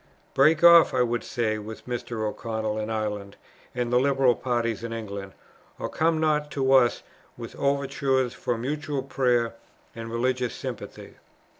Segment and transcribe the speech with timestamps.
[0.33, 2.27] Break off, I would say, with Mr.
[2.27, 3.37] O'Connell in Ireland
[3.75, 5.33] and the liberal party in England,
[5.77, 7.03] or come not to us
[7.37, 9.53] with overtures for mutual prayer
[9.93, 11.17] and religious sympathy."